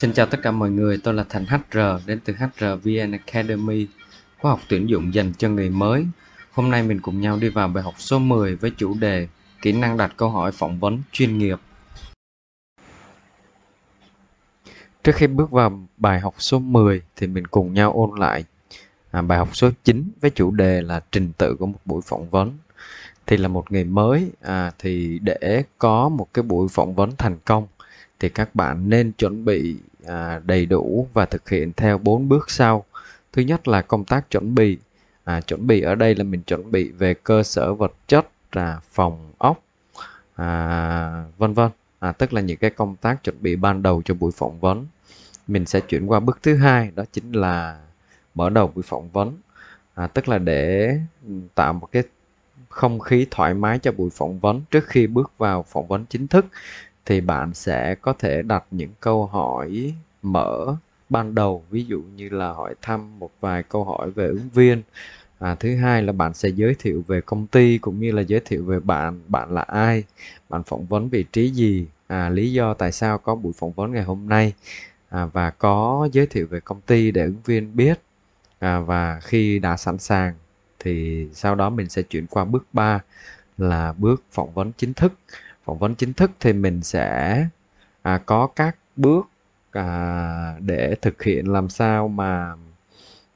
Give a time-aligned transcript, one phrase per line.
[0.00, 3.86] Xin chào tất cả mọi người, tôi là Thành HR đến từ HR VN Academy,
[4.38, 6.06] khóa học tuyển dụng dành cho người mới.
[6.52, 9.28] Hôm nay mình cùng nhau đi vào bài học số 10 với chủ đề
[9.62, 11.58] Kỹ năng đặt câu hỏi phỏng vấn chuyên nghiệp.
[15.04, 18.44] Trước khi bước vào bài học số 10 thì mình cùng nhau ôn lại
[19.10, 22.30] à, bài học số 9 với chủ đề là trình tự của một buổi phỏng
[22.30, 22.58] vấn.
[23.26, 27.36] Thì là một người mới à, thì để có một cái buổi phỏng vấn thành
[27.44, 27.66] công
[28.20, 32.50] thì các bạn nên chuẩn bị à, đầy đủ và thực hiện theo bốn bước
[32.50, 32.84] sau.
[33.32, 34.78] Thứ nhất là công tác chuẩn bị.
[35.24, 38.80] À, chuẩn bị ở đây là mình chuẩn bị về cơ sở vật chất là
[38.92, 39.62] phòng ốc
[40.36, 41.70] à, vân vân.
[41.98, 44.86] À, tức là những cái công tác chuẩn bị ban đầu cho buổi phỏng vấn.
[45.46, 47.80] Mình sẽ chuyển qua bước thứ hai đó chính là
[48.34, 49.38] mở đầu buổi phỏng vấn.
[49.94, 52.02] À, tức là để ừ, tạo một cái
[52.68, 56.28] không khí thoải mái cho buổi phỏng vấn trước khi bước vào phỏng vấn chính
[56.28, 56.46] thức
[57.10, 60.76] thì bạn sẽ có thể đặt những câu hỏi mở
[61.08, 61.64] ban đầu.
[61.70, 64.82] Ví dụ như là hỏi thăm một vài câu hỏi về ứng viên.
[65.38, 68.40] À, thứ hai là bạn sẽ giới thiệu về công ty cũng như là giới
[68.44, 70.04] thiệu về bạn bạn là ai
[70.48, 73.92] bạn phỏng vấn vị trí gì à, lý do tại sao có buổi phỏng vấn
[73.92, 74.52] ngày hôm nay
[75.08, 78.00] à, và có giới thiệu về công ty để ứng viên biết
[78.58, 80.34] à, và khi đã sẵn sàng
[80.78, 83.00] thì sau đó mình sẽ chuyển qua bước 3
[83.58, 85.12] là bước phỏng vấn chính thức
[85.70, 87.46] phỏng vấn chính thức thì mình sẽ
[88.02, 89.28] à, có các bước
[89.70, 92.54] à, để thực hiện làm sao mà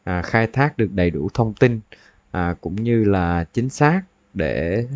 [0.04, 1.80] à, khai thác được đầy đủ thông tin
[2.30, 4.02] à, cũng như là chính xác
[4.34, 4.86] để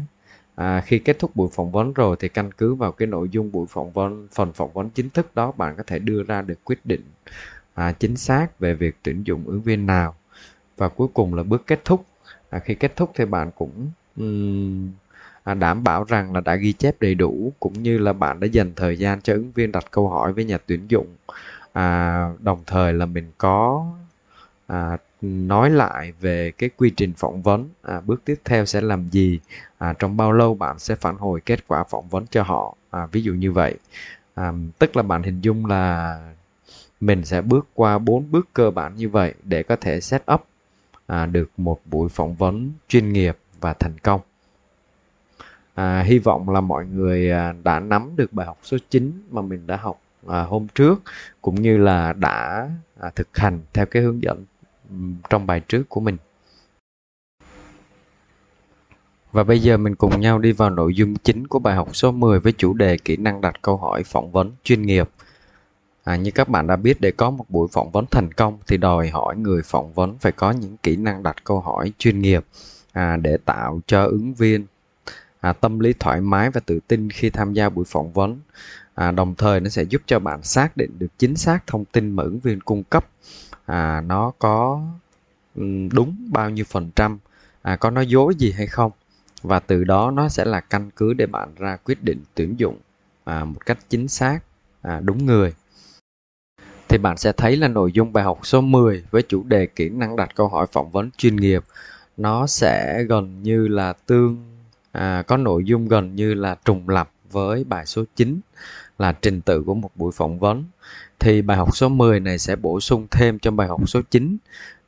[0.54, 3.52] à, khi kết thúc buổi phỏng vấn rồi thì căn cứ vào cái nội dung
[3.52, 6.64] buổi phỏng vấn phần phỏng vấn chính thức đó bạn có thể đưa ra được
[6.64, 7.02] quyết định
[7.74, 10.14] à, chính xác về việc tuyển dụng ứng viên nào.
[10.76, 12.04] Và cuối cùng là bước kết thúc.
[12.50, 14.90] À, khi kết thúc thì bạn cũng um,
[15.54, 18.72] đảm bảo rằng là đã ghi chép đầy đủ cũng như là bạn đã dành
[18.76, 21.06] thời gian cho ứng viên đặt câu hỏi với nhà tuyển dụng.
[21.72, 23.86] À, đồng thời là mình có
[24.66, 27.68] à, nói lại về cái quy trình phỏng vấn.
[27.82, 29.40] À, bước tiếp theo sẽ làm gì?
[29.78, 32.76] À, trong bao lâu bạn sẽ phản hồi kết quả phỏng vấn cho họ?
[32.90, 33.74] À, ví dụ như vậy.
[34.34, 36.18] À, tức là bạn hình dung là
[37.00, 40.44] mình sẽ bước qua bốn bước cơ bản như vậy để có thể set up
[41.06, 44.20] à, được một buổi phỏng vấn chuyên nghiệp và thành công
[45.78, 49.42] à, hy vọng là mọi người à, đã nắm được bài học số 9 mà
[49.42, 51.02] mình đã học à, hôm trước
[51.42, 52.68] cũng như là đã
[53.00, 54.44] à, thực hành theo cái hướng dẫn
[55.30, 56.16] trong bài trước của mình
[59.32, 62.12] và bây giờ mình cùng nhau đi vào nội dung chính của bài học số
[62.12, 65.08] 10 với chủ đề kỹ năng đặt câu hỏi phỏng vấn chuyên nghiệp.
[66.04, 68.76] À, như các bạn đã biết để có một buổi phỏng vấn thành công thì
[68.76, 72.44] đòi hỏi người phỏng vấn phải có những kỹ năng đặt câu hỏi chuyên nghiệp
[72.92, 74.66] à, để tạo cho ứng viên
[75.40, 78.40] à, tâm lý thoải mái và tự tin khi tham gia buổi phỏng vấn.
[78.94, 82.10] À, đồng thời nó sẽ giúp cho bạn xác định được chính xác thông tin
[82.10, 83.06] mà ứng viên cung cấp.
[83.66, 84.82] À, nó có
[85.92, 87.18] đúng bao nhiêu phần trăm.
[87.62, 88.92] À, có nói dối gì hay không?
[89.42, 92.78] Và từ đó nó sẽ là căn cứ để bạn ra quyết định tuyển dụng
[93.24, 94.40] à, một cách chính xác
[94.82, 95.54] à, đúng người.
[96.88, 99.88] Thì bạn sẽ thấy là nội dung bài học số 10 với chủ đề kỹ
[99.88, 101.64] năng đặt câu hỏi phỏng vấn chuyên nghiệp
[102.16, 104.47] nó sẽ gần như là tương
[104.92, 108.40] à, có nội dung gần như là trùng lập với bài số 9
[108.98, 110.64] là trình tự của một buổi phỏng vấn.
[111.18, 114.36] Thì bài học số 10 này sẽ bổ sung thêm cho bài học số 9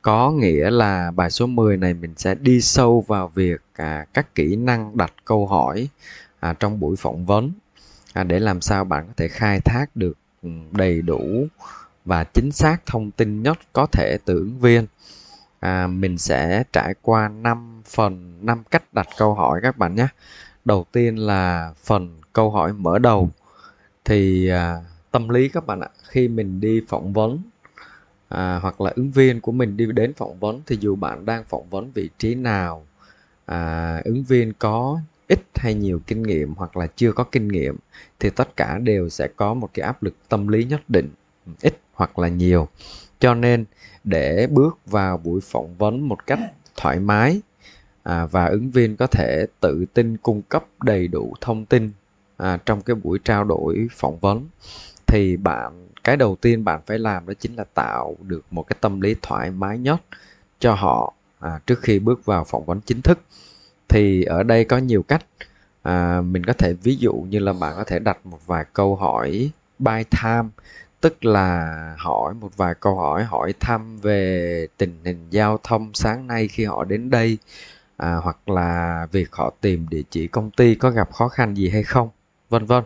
[0.01, 4.35] có nghĩa là bài số 10 này mình sẽ đi sâu vào việc à, các
[4.35, 5.87] kỹ năng đặt câu hỏi
[6.39, 7.51] à, trong buổi phỏng vấn.
[8.13, 11.47] À, để làm sao bạn có thể khai thác được ừ, đầy đủ
[12.05, 14.87] và chính xác thông tin nhất có thể từ ứng viên
[15.61, 20.07] à, mình sẽ trải qua 5 phần 5 cách đặt câu hỏi các bạn nhé.
[20.65, 23.29] Đầu tiên là phần câu hỏi mở đầu.
[24.05, 27.39] Thì à, tâm lý các bạn ạ khi mình đi phỏng vấn
[28.29, 31.43] à, hoặc là ứng viên của mình đi đến phỏng vấn thì dù bạn đang
[31.43, 32.85] phỏng vấn vị trí nào
[33.45, 37.77] à, ứng viên có ít hay nhiều kinh nghiệm hoặc là chưa có kinh nghiệm
[38.19, 41.09] thì tất cả đều sẽ có một cái áp lực tâm lý nhất định
[41.61, 42.67] ít hoặc là nhiều
[43.21, 43.65] cho nên
[44.03, 46.39] để bước vào buổi phỏng vấn một cách
[46.75, 47.41] thoải mái
[48.03, 51.91] à, và ứng viên có thể tự tin cung cấp đầy đủ thông tin
[52.37, 54.47] à, trong cái buổi trao đổi phỏng vấn
[55.07, 58.77] thì bạn cái đầu tiên bạn phải làm đó chính là tạo được một cái
[58.81, 60.01] tâm lý thoải mái nhất
[60.59, 63.19] cho họ à, trước khi bước vào phỏng vấn chính thức.
[63.87, 65.25] Thì ở đây có nhiều cách
[65.83, 68.95] à, mình có thể ví dụ như là bạn có thể đặt một vài câu
[68.95, 70.49] hỏi by time
[71.01, 76.27] tức là hỏi một vài câu hỏi hỏi thăm về tình hình giao thông sáng
[76.27, 77.37] nay khi họ đến đây
[77.97, 81.69] à, hoặc là việc họ tìm địa chỉ công ty có gặp khó khăn gì
[81.69, 82.09] hay không
[82.49, 82.83] vân vân.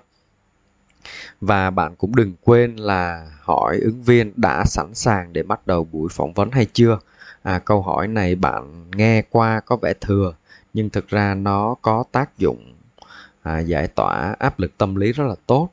[1.42, 5.88] Và bạn cũng đừng quên là hỏi ứng viên đã sẵn sàng để bắt đầu
[5.92, 7.00] buổi phỏng vấn hay chưa?
[7.44, 10.34] À, câu hỏi này bạn nghe qua có vẻ thừa
[10.74, 12.74] nhưng thực ra nó có tác dụng
[13.42, 15.70] à, giải tỏa áp lực tâm lý rất là tốt.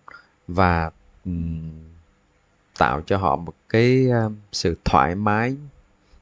[0.49, 0.91] Và
[1.25, 1.92] um,
[2.83, 5.57] tạo cho họ một cái ờ, sự thoải mái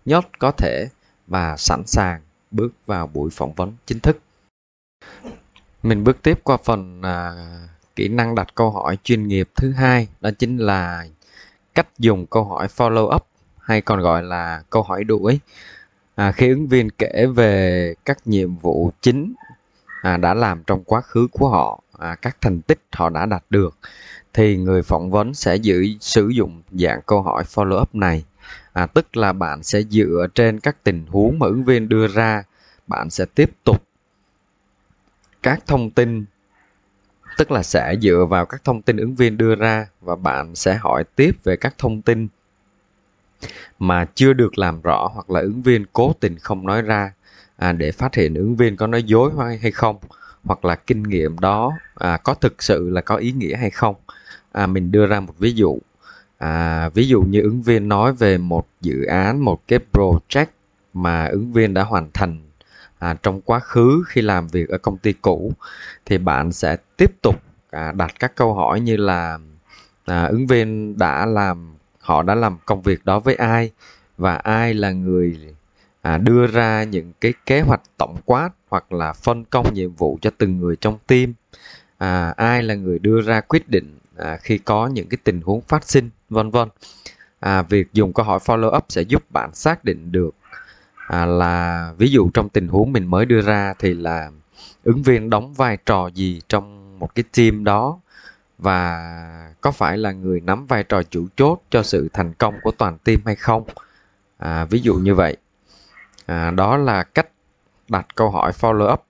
[0.05, 0.89] nhất có thể
[1.27, 2.21] và sẵn sàng
[2.51, 4.19] bước vào buổi phỏng vấn chính thức.
[5.83, 7.33] Mình bước tiếp qua phần à,
[7.97, 11.07] kỹ năng đặt câu hỏi chuyên nghiệp thứ hai đó chính là
[11.75, 13.27] cách dùng câu hỏi follow up
[13.61, 15.41] hay còn gọi là câu hỏi đuổi.
[16.15, 19.35] À, khi ứng viên kể về các nhiệm vụ chính
[20.03, 23.43] à, đã làm trong quá khứ của họ à, các thành tích họ đã đạt
[23.51, 23.79] được
[24.35, 28.25] thì người phỏng vấn sẽ giữ sử dụng dạng câu hỏi follow up này.
[28.73, 32.45] À, tức là bạn sẽ dựa trên các tình huống mà ứng viên đưa ra
[32.87, 33.83] bạn sẽ tiếp tục
[35.43, 36.25] các thông tin
[37.37, 40.75] tức là sẽ dựa vào các thông tin ứng viên đưa ra và bạn sẽ
[40.75, 42.29] hỏi tiếp về các thông tin
[43.79, 47.13] mà chưa được làm rõ hoặc là ứng viên cố tình không nói ra
[47.57, 49.31] à, để phát hiện ứng viên có nói dối
[49.63, 49.97] hay không
[50.45, 53.95] hoặc là kinh nghiệm đó à, có thực sự là có ý nghĩa hay không?
[54.53, 55.79] À, mình đưa ra một ví dụ.
[56.39, 60.47] À, ví dụ như ứng viên nói về một dự án một cái project
[60.95, 62.41] mà ứng viên đã hoàn thành
[62.99, 65.53] à, trong quá khứ khi làm việc ở công ty cũ
[66.07, 69.39] thì bạn sẽ tiếp tục à, đặt các câu hỏi như là
[70.05, 73.71] à, ứng viên đã làm họ đã làm công việc đó với ai?
[74.19, 75.55] Và ai là người
[76.03, 80.19] à, đưa ra những cái kế hoạch tổng quát hoặc là phân công nhiệm vụ
[80.23, 81.33] cho từng người trong team.
[81.99, 85.61] À, ai là người đưa ra quyết định à, khi có những cái tình huống
[85.61, 86.69] phát sinh vân vân.
[87.41, 90.35] À, việc dùng câu hỏi follow up sẽ giúp bạn xác định được
[91.09, 94.31] à, là ví dụ trong tình huống mình mới đưa ra thì là
[94.85, 97.99] ứng viên đóng vai trò gì trong một cái team đó
[98.59, 99.11] và
[99.61, 102.99] có phải là người nắm vai trò chủ chốt cho sự thành công của toàn
[102.99, 103.65] team hay không.
[104.39, 105.37] À, ví dụ như vậy.
[106.27, 107.27] À, đó là cách
[107.91, 109.05] đặt câu hỏi follow up.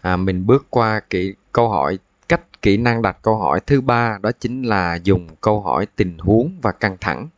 [0.00, 1.98] À, mình bước qua kỹ câu hỏi
[2.28, 6.18] cách kỹ năng đặt câu hỏi thứ ba đó chính là dùng câu hỏi tình
[6.18, 7.28] huống và căng thẳng.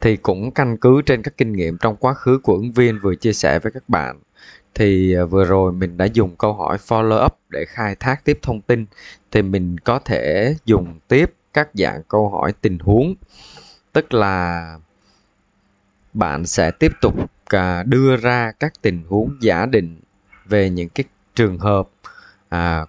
[0.00, 3.14] Thì cũng căn cứ trên các kinh nghiệm trong quá khứ của ứng viên vừa
[3.14, 4.20] chia sẻ với các bạn
[4.74, 8.38] thì à, vừa rồi mình đã dùng câu hỏi follow up để khai thác tiếp
[8.42, 8.86] thông tin.
[9.30, 13.14] Thì mình có thể dùng tiếp các dạng câu hỏi tình huống
[13.92, 14.76] tức là
[16.14, 17.14] bạn sẽ tiếp tục
[17.48, 20.00] à, đưa ra các tình huống giả định
[20.44, 21.04] về những cái
[21.34, 21.88] trường hợp
[22.48, 22.86] à,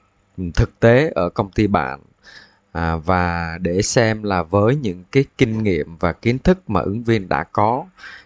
[0.56, 2.00] thực tế ở công ty bạn
[2.72, 7.04] à, và để xem là với những cái kinh nghiệm và kiến thức mà ứng
[7.04, 7.86] viên đã có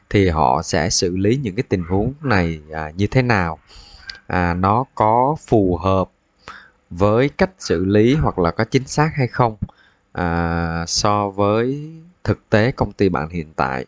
[0.09, 3.59] thì họ sẽ xử lý những cái tình huống này à, như thế nào.
[4.27, 6.09] À, nó có phù hợp
[6.89, 9.55] với cách xử lý hoặc là có chính xác hay không
[10.13, 11.91] à, so với
[12.23, 13.85] thực tế công ty bạn hiện tại.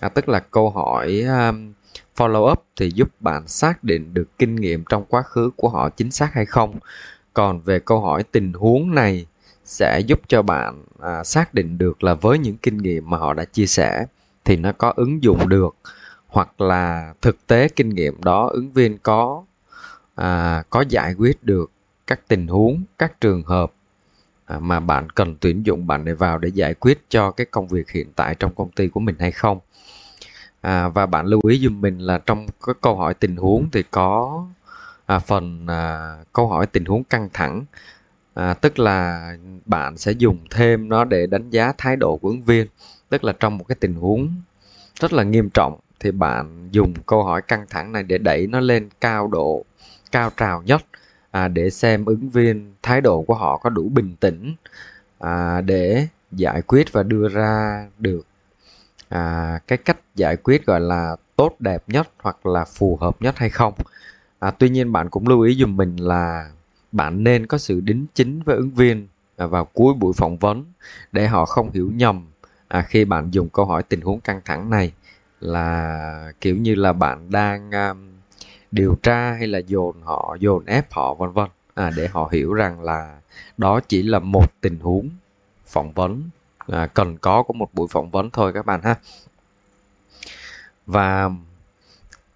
[0.00, 1.72] À, tức là câu hỏi um,
[2.16, 5.88] follow up thì giúp bạn xác định được kinh nghiệm trong quá khứ của họ
[5.88, 6.78] chính xác hay không.
[7.34, 9.26] Còn về câu hỏi tình huống này
[9.64, 13.34] sẽ giúp cho bạn à, xác định được là với những kinh nghiệm mà họ
[13.34, 14.06] đã chia sẻ
[14.44, 15.76] thì nó có ứng dụng được.
[16.26, 19.44] Hoặc là thực tế kinh nghiệm đó ứng viên có
[20.14, 21.70] à, có giải quyết được
[22.06, 23.72] các tình huống các trường hợp
[24.44, 27.68] à, mà bạn cần tuyển dụng bạn để vào để giải quyết cho cái công
[27.68, 29.60] việc hiện tại trong công ty của mình hay không
[30.60, 33.82] à, và bạn lưu ý giùm mình là trong cái câu hỏi tình huống thì
[33.90, 34.46] có
[35.06, 37.64] à, phần à, câu hỏi tình huống căng thẳng.
[38.34, 39.32] À, tức là
[39.66, 42.66] bạn sẽ dùng thêm nó để đánh giá thái độ của ứng viên.
[43.08, 44.34] Tức là trong một cái tình huống
[45.00, 48.60] rất là nghiêm trọng thì bạn dùng câu hỏi căng thẳng này để đẩy nó
[48.60, 49.64] lên cao độ
[50.12, 50.82] cao trào nhất
[51.30, 54.54] à, để xem ứng viên thái độ của họ có đủ bình tĩnh
[55.18, 58.26] à, để giải quyết và đưa ra được
[59.10, 63.38] à, cái cách giải quyết gọi là tốt đẹp nhất hoặc là phù hợp nhất
[63.38, 63.74] hay không.
[64.38, 66.50] À, tuy nhiên bạn cũng lưu ý dùm mình là
[66.92, 70.64] bạn nên có sự đính chính với ứng viên à, vào cuối buổi phỏng vấn
[71.12, 72.26] để họ không hiểu nhầm
[72.68, 74.92] à, khi bạn dùng câu hỏi tình huống căng thẳng này
[75.40, 78.10] là kiểu như là bạn đang um,
[78.70, 81.48] điều tra hay là dồn họ dồn ép họ vân vân.
[81.74, 83.18] À, để họ hiểu rằng là
[83.56, 85.08] đó chỉ là một tình huống
[85.66, 86.22] phỏng vấn
[86.70, 88.94] à, cần có của một buổi phỏng vấn thôi các bạn ha.
[90.86, 91.30] Và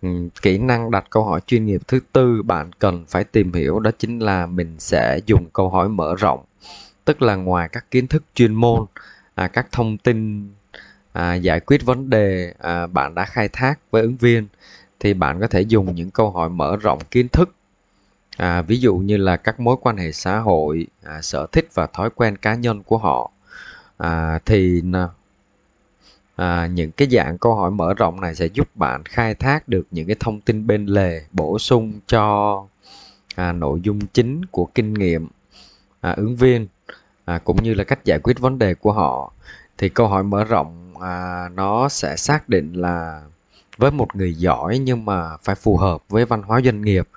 [0.02, 0.08] ừ,
[0.42, 3.90] kỹ năng đặt câu hỏi chuyên nghiệp thứ tư bạn cần phải tìm hiểu đó
[3.98, 6.44] chính là mình sẽ dùng câu hỏi mở rộng
[7.04, 8.86] tức là ngoài các kiến thức chuyên môn
[9.34, 10.48] à, các thông tin
[11.12, 14.48] à, giải quyết vấn đề à, bạn đã khai thác với ứng viên
[15.00, 17.54] thì bạn có thể dùng những câu hỏi mở rộng kiến thức.
[18.36, 21.86] À, ví dụ như là các mối quan hệ xã hội à, sở thích và
[21.86, 23.30] thói quen cá nhân của họ
[23.96, 25.08] à, thì à,
[26.36, 29.86] à, những cái dạng câu hỏi mở rộng này sẽ giúp bạn khai thác được
[29.90, 32.66] những cái thông tin bên lề bổ sung cho
[33.34, 35.28] à, nội dung chính của kinh nghiệm
[36.00, 36.66] à, ứng viên
[37.24, 39.32] à, cũng như là cách giải quyết vấn đề của họ.
[39.78, 43.22] Thì câu hỏi mở rộng à, nó sẽ xác định là
[43.76, 47.08] với một người giỏi nhưng mà phải phù hợp với văn hóa doanh nghiệp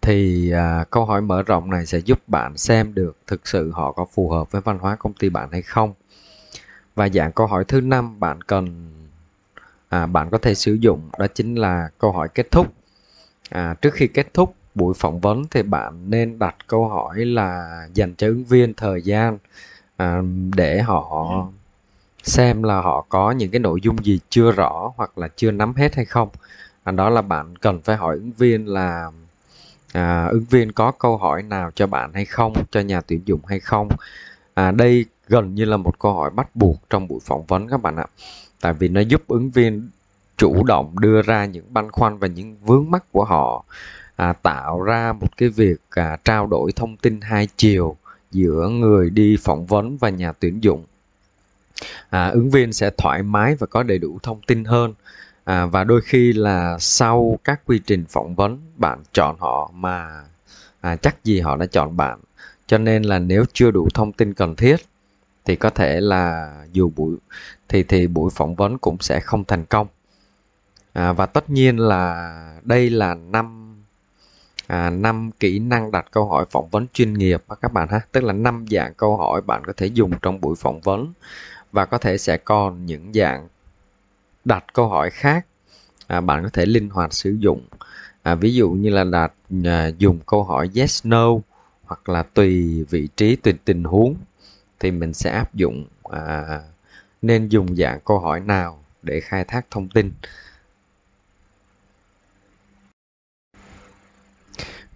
[0.00, 3.92] thì à, câu hỏi mở rộng này sẽ giúp bạn xem được thực sự họ
[3.92, 5.94] có phù hợp với văn hóa công ty bạn hay không
[6.94, 8.90] và dạng câu hỏi thứ năm bạn cần
[9.88, 12.72] à, bạn có thể sử dụng đó chính là câu hỏi kết thúc.
[13.50, 17.78] À, trước khi kết thúc buổi phỏng vấn thì bạn nên đặt câu hỏi là
[17.94, 19.38] dành cho ứng viên thời gian
[19.96, 20.22] à,
[20.56, 21.46] để họ
[22.22, 25.74] xem là họ có những cái nội dung gì chưa rõ hoặc là chưa nắm
[25.74, 26.28] hết hay không.
[26.84, 29.10] À, đó là bạn cần phải hỏi ứng viên là
[29.92, 33.40] à, ứng viên có câu hỏi nào cho bạn hay không cho nhà tuyển dụng
[33.46, 33.88] hay không.
[34.54, 37.82] À, đây gần như là một câu hỏi bắt buộc trong buổi phỏng vấn các
[37.82, 38.06] bạn ạ.
[38.60, 39.88] Tại vì nó giúp ứng viên
[40.36, 43.64] chủ động đưa ra những băn khoăn và những vướng mắc của họ
[44.16, 47.96] à, tạo ra một cái việc à, trao đổi thông tin hai chiều
[48.30, 50.84] giữa người đi phỏng vấn và nhà tuyển dụng.
[52.10, 54.94] À, ứng viên sẽ thoải mái và có đầy đủ thông tin hơn
[55.44, 60.24] à, và đôi khi là sau các quy trình phỏng vấn bạn chọn họ mà
[60.80, 62.18] à, chắc gì họ đã chọn bạn.
[62.66, 64.76] Cho nên là nếu chưa đủ thông tin cần thiết
[65.44, 67.16] thì có thể là dù buổi
[67.68, 69.86] thì thì buổi phỏng vấn cũng sẽ không thành công.
[70.92, 73.76] À, và tất nhiên là đây là năm
[74.66, 78.00] à, năm kỹ năng đặt câu hỏi phỏng vấn chuyên nghiệp các bạn ha.
[78.12, 81.12] Tức là năm dạng câu hỏi bạn có thể dùng trong buổi phỏng vấn
[81.72, 83.48] và có thể sẽ còn những dạng
[84.44, 85.46] đặt câu hỏi khác
[86.06, 87.66] à, bạn có thể linh hoạt sử dụng.
[88.22, 89.32] À, ví dụ như là đặt
[89.64, 91.28] à, dùng câu hỏi yes no
[91.84, 94.14] hoặc là tùy vị trí tùy tình huống
[94.80, 96.60] thì mình sẽ áp dụng à,
[97.22, 100.12] nên dùng dạng câu hỏi nào để khai thác thông tin?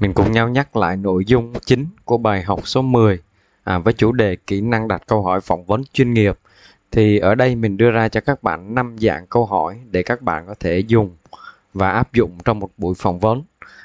[0.00, 3.22] Mình cùng nhau nhắc lại nội dung chính của bài học số 10
[3.64, 6.38] à, với chủ đề kỹ năng đặt câu hỏi phỏng vấn chuyên nghiệp.
[6.90, 10.22] Thì ở đây mình đưa ra cho các bạn năm dạng câu hỏi để các
[10.22, 11.16] bạn có thể dùng
[11.74, 13.42] và áp dụng trong một buổi phỏng vấn.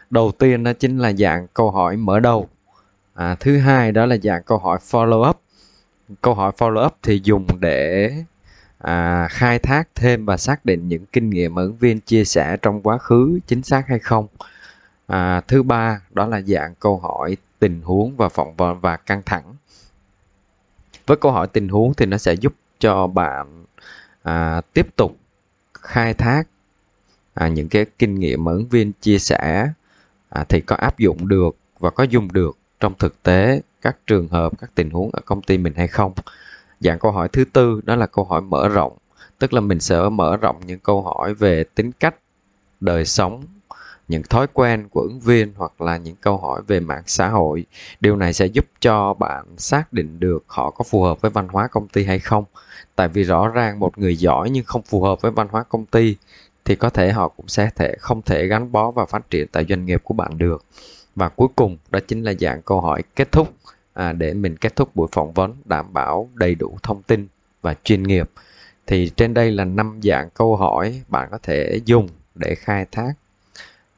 [0.10, 2.50] Đầu tiên đó chính là dạng câu hỏi mở đầu.
[3.14, 5.43] À, thứ hai đó là dạng câu hỏi follow up
[6.22, 8.12] câu hỏi follow up thì dùng để
[8.78, 12.82] à, khai thác thêm và xác định những kinh nghiệm ứng viên chia sẻ trong
[12.82, 14.28] quá khứ chính xác hay không.
[15.08, 19.22] À, thứ ba đó là dạng câu hỏi tình huống và phỏng vấn và căng
[19.26, 19.56] thẳng.
[21.08, 23.66] Với câu hỏi tình huống thì nó sẽ giúp cho bạn
[24.24, 25.18] à, tiếp tục
[25.74, 26.44] khai thác
[27.34, 29.68] à, những cái kinh nghiệm mà ứng viên chia sẻ
[30.30, 34.28] à, thì có áp dụng được và có dùng được trong thực tế, các trường
[34.28, 36.14] hợp, các tình huống ở công ty mình hay không?
[36.80, 38.98] Dạng câu hỏi thứ tư, đó là câu hỏi mở rộng.
[39.40, 42.16] Tức là mình sẽ mở rộng những câu hỏi về tính cách,
[42.80, 43.44] đời sống,
[44.08, 47.66] những thói quen của ứng viên hoặc là những câu hỏi về mạng xã hội.
[48.00, 51.48] Điều này sẽ giúp cho bạn xác định được họ có phù hợp với văn
[51.48, 52.46] hóa công ty hay không.
[52.96, 55.86] Tại vì rõ ràng một người giỏi nhưng không phù hợp với văn hóa công
[55.86, 56.16] ty,
[56.66, 59.66] thì có thể họ cũng sẽ thể, không thể gắn bó và phát triển tại
[59.70, 60.66] doanh nghiệp của bạn được
[61.16, 63.54] và cuối cùng đó chính là dạng câu hỏi kết thúc
[63.94, 67.28] à, để mình kết thúc buổi phỏng vấn đảm bảo đầy đủ thông tin
[67.62, 68.30] và chuyên nghiệp.
[68.88, 73.14] Thì trên đây là năm dạng câu hỏi bạn có thể dùng để khai thác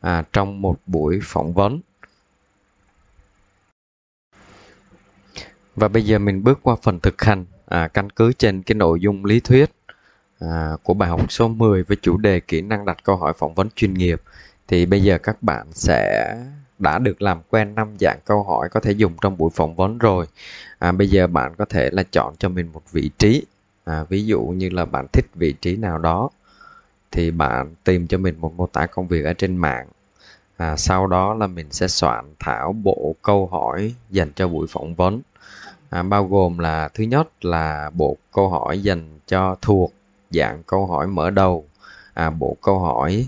[0.02, 1.80] à, trong một buổi phỏng vấn.
[5.76, 9.00] Và bây giờ mình bước qua phần thực hành à, căn cứ trên cái nội
[9.00, 9.72] dung lý thuyết
[10.40, 13.54] à, của bài học số 10 với chủ đề kỹ năng đặt câu hỏi phỏng
[13.54, 14.22] vấn chuyên nghiệp.
[14.68, 16.36] Thì bây giờ các bạn sẽ
[16.80, 19.98] đã được làm quen năm dạng câu hỏi có thể dùng trong buổi phỏng vấn
[19.98, 20.26] rồi.
[20.80, 23.46] À, bây giờ bạn có thể là chọn cho mình một vị trí.
[23.86, 26.30] À, ví dụ như là bạn thích vị trí nào đó
[27.12, 29.88] thì bạn tìm cho mình một mô tả công việc ở trên mạng.
[30.58, 34.96] À, sau đó là mình sẽ soạn thảo bộ câu hỏi dành cho buổi phỏng
[34.96, 35.22] vấn.
[35.90, 39.94] À, bao gồm là thứ nhất là bộ câu hỏi dành cho thuộc
[40.32, 41.66] dạng câu hỏi mở đầu.
[42.14, 43.28] À, bộ câu hỏi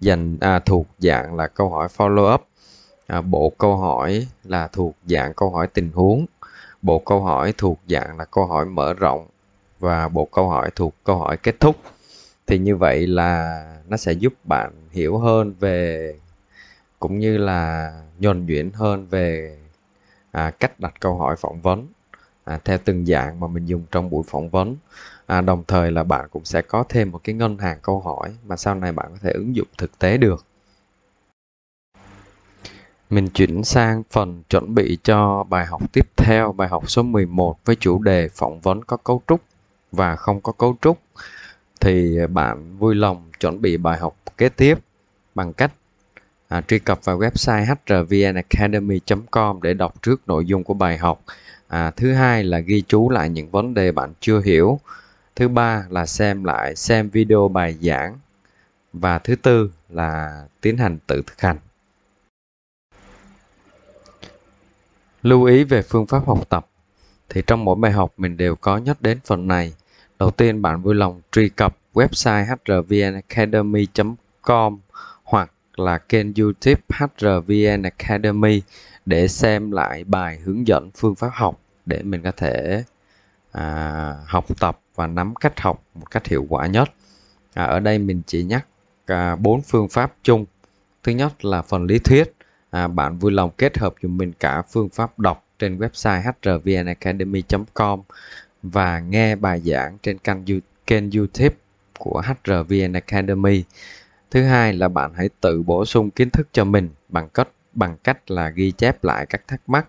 [0.00, 2.49] dành à, thuộc dạng là câu hỏi follow up
[3.10, 6.26] à, bộ câu hỏi là thuộc dạng câu hỏi tình huống.
[6.82, 9.26] Bộ câu hỏi thuộc dạng là câu hỏi mở rộng
[9.78, 11.76] và bộ câu hỏi thuộc câu hỏi kết thúc.
[12.46, 16.14] Thì như vậy là nó sẽ giúp bạn hiểu hơn về
[16.98, 19.58] cũng như là nhuần nhuyễn hơn về
[20.32, 21.86] à, cách đặt câu hỏi phỏng vấn
[22.44, 24.76] à, theo từng dạng mà mình dùng trong buổi phỏng vấn.
[25.26, 28.36] À, đồng thời là bạn cũng sẽ có thêm một cái ngân hàng câu hỏi
[28.46, 30.44] mà sau này bạn có thể ứng dụng thực tế được.
[33.10, 37.58] Mình chuyển sang phần chuẩn bị cho bài học tiếp theo, bài học số 11
[37.64, 39.40] với chủ đề phỏng vấn có cấu trúc
[39.92, 40.98] và không có cấu trúc.
[41.80, 44.78] Thì bạn vui lòng chuẩn bị bài học kế tiếp
[45.34, 45.72] bằng cách
[46.48, 51.22] à, truy cập vào website hrvnacademy.com để đọc trước nội dung của bài học.
[51.68, 54.80] À, thứ hai là ghi chú lại những vấn đề bạn chưa hiểu.
[55.36, 58.18] Thứ ba là xem lại xem video bài giảng
[58.92, 61.56] và thứ tư là tiến hành tự thực hành.
[65.22, 66.66] Lưu ý về phương pháp học tập
[67.28, 69.74] thì trong mỗi bài học mình đều có nhắc đến phần này.
[70.18, 74.78] Đầu tiên bạn vui lòng truy cập website hrvnacademy.com
[75.22, 78.62] hoặc là kênh YouTube HRVN Academy
[79.06, 82.84] để xem lại bài hướng dẫn phương pháp học để mình có thể
[83.52, 86.90] à, học tập và nắm cách học một cách hiệu quả nhất.
[87.54, 88.66] À, ở đây mình chỉ nhắc
[89.06, 89.36] à,
[89.66, 90.46] phương pháp chung.
[91.02, 92.32] Thứ nhất là phần lý thuyết.
[92.70, 98.00] À, bạn vui lòng kết hợp dùng mình cả phương pháp đọc trên website hrvnacademy.com
[98.62, 101.56] và nghe bài giảng trên kênh, kênh YouTube
[101.98, 103.64] của HRVN Academy.
[104.30, 107.96] Thứ hai là bạn hãy tự bổ sung kiến thức cho mình bằng cách bằng
[108.04, 109.88] cách là ghi chép lại các thắc mắc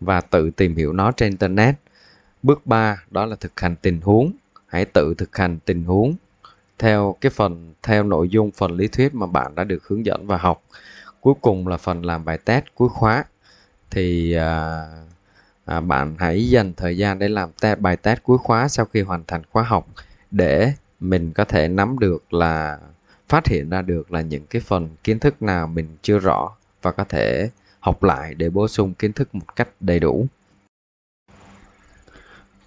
[0.00, 1.74] và tự tìm hiểu nó trên internet.
[2.42, 4.32] Bước 3 đó là thực hành tình huống.
[4.66, 6.14] Hãy tự thực hành tình huống
[6.78, 10.26] theo cái phần theo nội dung phần lý thuyết mà bạn đã được hướng dẫn
[10.26, 10.62] và học.
[11.24, 13.24] Cuối cùng là phần làm bài test cuối khóa.
[13.90, 14.86] Thì à,
[15.64, 19.00] à, bạn hãy dành thời gian để làm te bài test cuối khóa sau khi
[19.00, 19.86] hoàn thành khóa học
[20.30, 22.78] để mình có thể nắm được là
[23.28, 26.50] phát hiện ra được là những cái phần kiến thức nào mình chưa rõ
[26.82, 27.50] và có thể
[27.80, 30.26] học lại để bổ sung kiến thức một cách đầy đủ.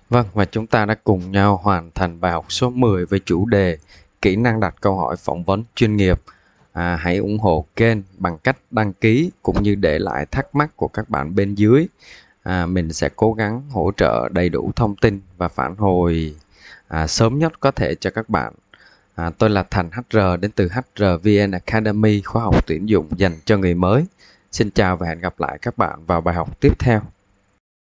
[0.09, 3.45] Vâng, và chúng ta đã cùng nhau hoàn thành bài học số 10 với chủ
[3.45, 3.77] đề
[4.21, 6.21] kỹ năng đặt câu hỏi phỏng vấn chuyên nghiệp.
[6.77, 10.69] À, hãy ủng hộ kênh bằng cách đăng ký cũng như để lại thắc mắc
[10.75, 11.87] của các bạn bên dưới.
[12.43, 16.35] À, mình sẽ cố gắng hỗ trợ đầy đủ thông tin và phản hồi
[16.87, 18.53] à, sớm nhất có thể cho các bạn.
[19.15, 23.57] À, tôi là Thành HR đến từ HRVN Academy, khóa học tuyển dụng dành cho
[23.57, 24.05] người mới.
[24.51, 27.01] Xin chào và hẹn gặp lại các bạn vào bài học tiếp theo.